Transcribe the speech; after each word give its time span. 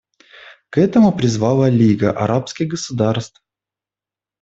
К 0.71 0.79
этому 0.79 1.15
призвала 1.15 1.69
Лига 1.69 2.11
арабских 2.11 2.69
государств. 2.69 3.43